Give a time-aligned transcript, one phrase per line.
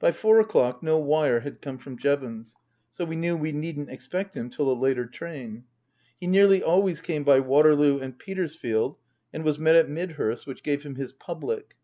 [0.00, 2.56] By four o'clock no wire had come from Jevons;
[2.90, 5.64] so we knew we needn't expect him till a later train.
[6.18, 8.96] He nearly always came by Waterloo and Petersfield
[9.30, 11.74] and was met at Midhurst, which gave him his public.